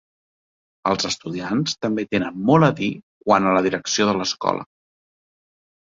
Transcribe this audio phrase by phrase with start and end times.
[0.91, 2.91] Els estudiants també tenen molt a dir
[3.29, 4.69] quant a la direcció de l'escola.